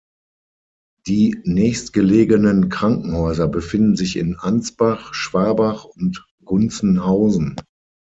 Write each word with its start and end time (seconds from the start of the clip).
Die 1.05 1.39
nächstgelegenen 1.43 2.69
Krankenhäuser 2.69 3.47
befinden 3.47 3.95
sich 3.95 4.15
in 4.15 4.35
Ansbach, 4.35 5.13
Schwabach 5.13 5.83
und 5.85 6.25
Gunzenhausen. 6.43 7.55